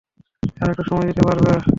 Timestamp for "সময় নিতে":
0.89-1.21